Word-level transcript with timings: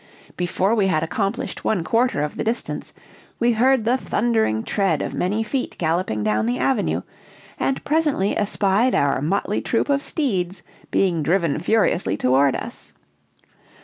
Before 0.35 0.73
we 0.73 0.87
had 0.87 1.03
accomplished 1.03 1.63
one 1.63 1.83
quarter 1.83 2.23
of 2.23 2.35
the 2.35 2.43
distance, 2.43 2.91
we 3.37 3.51
heard 3.51 3.85
the 3.85 3.97
thundering 3.99 4.63
tread 4.63 4.99
of 5.03 5.13
many 5.13 5.43
feet 5.43 5.75
galloping 5.77 6.23
down 6.23 6.47
the 6.47 6.57
avenue, 6.57 7.03
and 7.59 7.83
presently 7.85 8.35
espied 8.35 8.95
our 8.95 9.21
motley 9.21 9.61
troop 9.61 9.89
of 9.89 10.01
steeds 10.01 10.63
being 10.89 11.21
driven 11.21 11.59
furiously 11.59 12.17
toward 12.17 12.55
us. 12.55 12.93